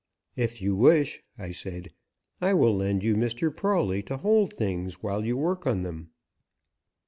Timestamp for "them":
5.83-6.09